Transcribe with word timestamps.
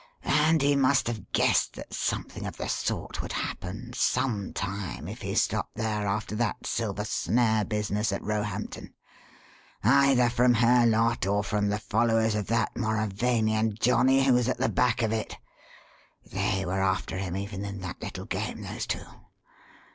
And 0.23 0.63
he 0.63 0.75
must 0.75 1.05
have 1.05 1.31
guessed 1.31 1.73
that 1.75 1.93
something 1.93 2.47
of 2.47 2.57
the 2.57 2.67
sort 2.67 3.21
would 3.21 3.33
happen 3.33 3.91
some 3.93 4.51
time 4.51 5.07
if 5.07 5.21
he 5.21 5.35
stopped 5.35 5.75
there 5.75 6.07
after 6.07 6.33
that 6.37 6.65
Silver 6.65 7.05
Snare 7.05 7.63
business 7.65 8.11
at 8.11 8.23
Roehampton 8.23 8.95
either 9.83 10.27
from 10.31 10.55
her 10.55 10.87
lot 10.87 11.27
or 11.27 11.43
from 11.43 11.69
the 11.69 11.77
followers 11.77 12.33
of 12.33 12.47
that 12.47 12.75
Mauravanian 12.75 13.77
johnnie 13.79 14.23
who 14.23 14.33
was 14.33 14.49
at 14.49 14.57
the 14.57 14.69
back 14.69 15.03
of 15.03 15.11
it. 15.13 15.37
They 16.25 16.65
were 16.65 16.81
after 16.81 17.19
him 17.19 17.37
even 17.37 17.63
in 17.63 17.81
that 17.81 18.01
little 18.01 18.25
game, 18.25 18.63
those 18.63 18.87
two. 18.87 19.05